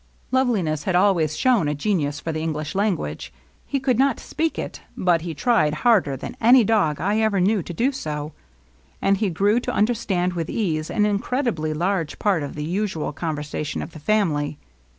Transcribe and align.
Loveliness 0.31 0.85
had 0.85 0.95
always 0.95 1.37
shown 1.37 1.67
a 1.67 1.75
genius 1.75 2.19
for 2.19 2.31
the 2.31 2.39
Eng^ 2.39 2.55
lish 2.55 2.73
language. 2.73 3.31
He 3.67 3.79
could 3.79 3.99
not 3.99 4.19
speak 4.19 4.57
it, 4.57 4.81
but 4.97 5.21
he 5.21 5.35
tried 5.35 5.75
harder 5.85 6.17
than 6.17 6.35
any 6.41 6.61
other 6.61 6.65
dog 6.65 6.99
I 6.99 7.19
ever 7.19 7.39
knew 7.39 7.61
to 7.61 7.71
do 7.71 7.91
so; 7.91 8.31
and 8.99 9.17
he 9.17 9.29
grew 9.29 9.59
to 9.59 9.71
understand 9.71 10.33
with 10.33 10.49
ease 10.49 10.89
an 10.89 11.05
incredibly 11.05 11.75
large 11.75 12.17
part 12.17 12.41
of 12.41 12.55
the 12.55 12.65
usual 12.65 13.13
conversation 13.13 13.83
of 13.83 13.91
the 13.91 13.99
family. 13.99 14.57